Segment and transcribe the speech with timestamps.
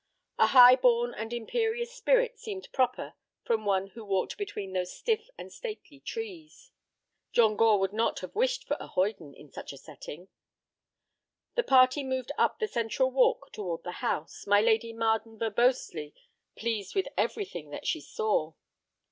[0.39, 3.13] A high born and imperious spirit seemed proper
[3.43, 6.71] from one who walked between those stiff and stately trees.
[7.33, 10.29] John Gore would not have wished for a hoyden in such a setting.
[11.53, 16.15] The party moved up the central walk toward the house, my Lady Marden verbosely
[16.57, 18.53] pleased with everything that she saw.